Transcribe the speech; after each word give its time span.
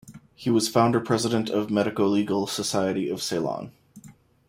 He 0.33 0.49
was 0.49 0.67
founder-president 0.67 1.51
of 1.51 1.67
the 1.67 1.73
Medico-Legal 1.75 2.47
Society 2.47 3.07
of 3.07 3.21
Ceylon. 3.21 3.71